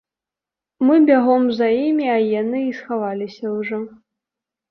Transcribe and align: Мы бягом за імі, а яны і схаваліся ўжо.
Мы 0.87 0.95
бягом 1.09 1.43
за 1.57 1.67
імі, 1.87 2.07
а 2.15 2.17
яны 2.41 2.59
і 2.69 2.73
схаваліся 2.79 3.45
ўжо. 3.59 3.77